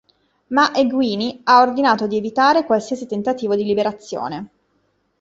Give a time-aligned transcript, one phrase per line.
[0.47, 4.49] Ma Egwene ha ordinato di evitare qualsiasi tentativo di liberazione.